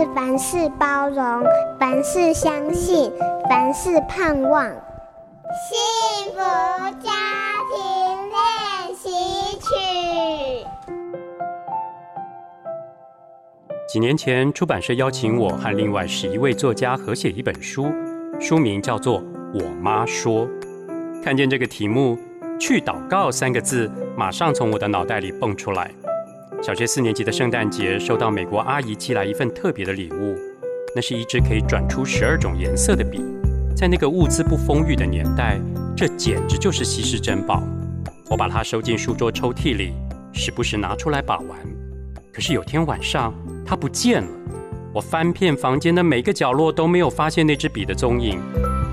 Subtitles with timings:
[0.00, 1.44] 是凡事包容，
[1.78, 3.12] 凡事相信，
[3.50, 4.64] 凡事盼望。
[5.52, 6.38] 幸福
[7.02, 7.10] 家
[7.68, 9.10] 庭练习
[9.58, 9.66] 曲。
[13.86, 17.92] 几年前，出版社邀请我和另外十一位作家合写一本书，
[18.40, 19.20] 书名叫做
[19.52, 20.46] 《我妈说》。
[21.22, 22.16] 看见这个题目
[22.58, 25.90] ，“去祷告”三个字，马上从我的脑袋里蹦出来。
[26.62, 30.36] 小学四年级的圣诞节，收到美国阿姨寄来一份特别的礼物，
[30.94, 33.24] 那是一支可以转出十二种颜色的笔。
[33.74, 35.58] 在那个物资不丰裕的年代，
[35.96, 37.62] 这简直就是稀世珍宝。
[38.28, 39.94] 我把它收进书桌抽屉里，
[40.34, 41.58] 时不时拿出来把玩。
[42.30, 43.32] 可是有天晚上，
[43.64, 44.28] 它不见了。
[44.92, 48.38] 我翻遍房间的每个角落，都没有发现那支笔的踪影。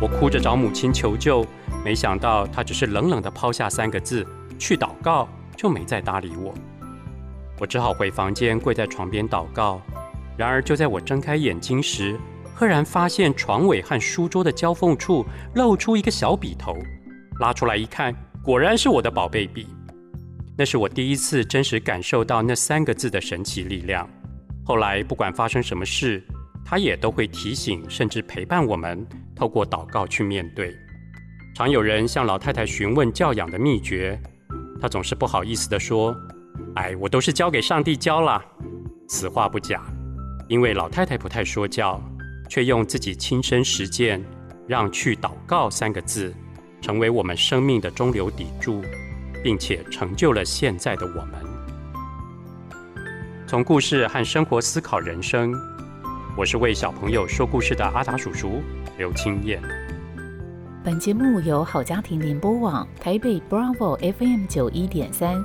[0.00, 1.44] 我哭着找母亲求救，
[1.84, 4.24] 没想到她只是冷冷地抛下三个字
[4.56, 6.54] ：“去祷告”，就没再搭理我。
[7.58, 9.80] 我只好回房间，跪在床边祷告。
[10.36, 12.18] 然而，就在我睁开眼睛时，
[12.54, 16.76] 赫然发现床尾和书桌的交缝处露出一个小笔头。
[17.40, 19.66] 拉出来一看，果然是我的宝贝笔。
[20.58, 24.08] 那是我第一次真实感受到那三个字的神奇力量。
[24.64, 26.22] 后来，不管发生什么事，
[26.64, 30.74] 它也都会提醒，甚至陪伴我们，透过祷告去面对。
[31.54, 34.20] 常有人向老太太询问教养的秘诀，
[34.80, 36.14] 她总是不好意思地说。
[36.76, 38.42] 哎，我都是交给上帝教了。
[39.08, 39.82] 此话不假，
[40.48, 42.02] 因为老太太不太说教，
[42.48, 44.22] 却用自己亲身实践，
[44.66, 46.34] 让“去祷告”三个字
[46.80, 48.82] 成为我们生命的中流砥柱，
[49.42, 51.34] 并且成就了现在的我们。
[53.46, 55.54] 从故事和生活思考人生，
[56.36, 58.60] 我是为小朋友说故事的阿达叔叔
[58.98, 59.62] 刘清燕。
[60.84, 65.44] 本节目由好家庭联播网台北 Bravo FM 九一点三。